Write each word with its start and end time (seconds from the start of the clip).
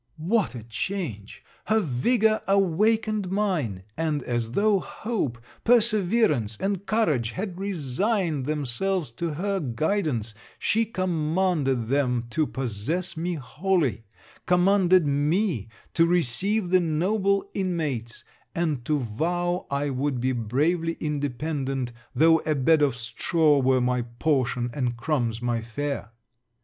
What 0.17 0.55
a 0.55 0.63
change! 0.63 1.43
her 1.65 1.79
vigour 1.79 2.41
awakened 2.47 3.29
mine; 3.29 3.83
and 3.95 4.23
as 4.23 4.53
though 4.53 4.79
hope, 4.79 5.37
perseverance 5.63 6.57
and 6.59 6.87
courage 6.87 7.33
had 7.33 7.59
resigned 7.59 8.47
themselves 8.47 9.11
to 9.11 9.35
her 9.35 9.59
guidance, 9.59 10.33
she 10.57 10.85
commanded 10.85 11.85
them 11.85 12.25
to 12.31 12.47
possess 12.47 13.15
me 13.15 13.35
wholly 13.35 14.03
commanded 14.47 15.05
me 15.05 15.67
to 15.93 16.07
receive 16.07 16.69
the 16.71 16.79
noble 16.79 17.45
inmates, 17.53 18.23
and 18.55 18.83
to 18.85 18.97
vow 18.97 19.67
I 19.69 19.91
would 19.91 20.19
be 20.19 20.31
bravely 20.31 20.97
independent, 20.99 21.91
though 22.15 22.39
a 22.39 22.55
bed 22.55 22.81
of 22.81 22.95
straw 22.95 23.59
were 23.59 23.79
my 23.81 24.01
portion 24.01 24.71
and 24.73 24.97
crumbs 24.97 25.43
my 25.43 25.61
fare. 25.61 26.09